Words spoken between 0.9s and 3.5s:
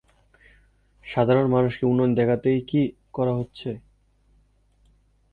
সাধারণ মানুষকে উন্নয়ন দেখাতেই কি করা